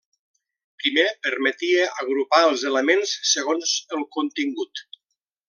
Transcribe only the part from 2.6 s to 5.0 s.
elements segons el contingut.